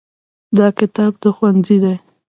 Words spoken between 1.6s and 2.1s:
دی.